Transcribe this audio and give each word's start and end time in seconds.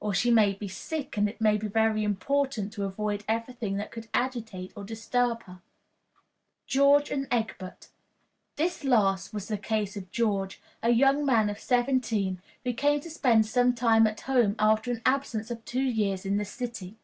Or 0.00 0.12
she 0.12 0.30
may 0.30 0.52
be 0.52 0.68
sick, 0.68 1.16
and 1.16 1.26
it 1.30 1.40
may 1.40 1.56
be 1.56 1.66
very 1.66 2.04
important 2.04 2.74
to 2.74 2.84
avoid 2.84 3.24
every 3.26 3.54
thing 3.54 3.78
that 3.78 3.90
could 3.90 4.06
agitate 4.12 4.70
or 4.76 4.84
disturb 4.84 5.44
her. 5.44 5.62
George 6.66 7.10
and 7.10 7.26
Egbert. 7.30 7.88
This 8.56 8.84
last 8.84 9.32
was 9.32 9.48
the 9.48 9.56
case 9.56 9.96
of 9.96 10.10
George, 10.10 10.60
a 10.82 10.90
young 10.90 11.24
man 11.24 11.48
of 11.48 11.58
seventeen, 11.58 12.42
who 12.64 12.74
came 12.74 13.00
to 13.00 13.08
spend 13.08 13.46
some 13.46 13.74
time 13.74 14.06
at 14.06 14.20
home 14.20 14.56
after 14.58 14.90
an 14.90 15.00
absence 15.06 15.50
of 15.50 15.64
two 15.64 15.80
years 15.80 16.26
in 16.26 16.36
the 16.36 16.44
city. 16.44 16.98